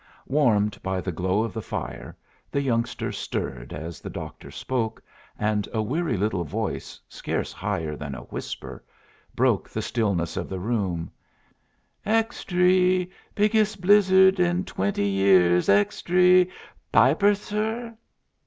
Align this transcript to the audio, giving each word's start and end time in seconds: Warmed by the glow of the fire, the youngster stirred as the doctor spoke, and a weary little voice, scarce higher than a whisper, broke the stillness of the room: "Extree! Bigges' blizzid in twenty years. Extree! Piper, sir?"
Warmed 0.25 0.81
by 0.81 0.99
the 0.99 1.11
glow 1.11 1.43
of 1.43 1.53
the 1.53 1.61
fire, 1.61 2.17
the 2.49 2.59
youngster 2.63 3.11
stirred 3.11 3.71
as 3.71 4.01
the 4.01 4.09
doctor 4.09 4.49
spoke, 4.49 4.99
and 5.37 5.69
a 5.73 5.79
weary 5.83 6.17
little 6.17 6.43
voice, 6.43 6.99
scarce 7.07 7.53
higher 7.53 7.95
than 7.95 8.15
a 8.15 8.21
whisper, 8.23 8.83
broke 9.35 9.69
the 9.69 9.79
stillness 9.83 10.37
of 10.37 10.49
the 10.49 10.57
room: 10.57 11.11
"Extree! 12.03 13.11
Bigges' 13.35 13.75
blizzid 13.75 14.39
in 14.39 14.63
twenty 14.65 15.05
years. 15.07 15.69
Extree! 15.69 16.49
Piper, 16.91 17.35
sir?" 17.35 17.95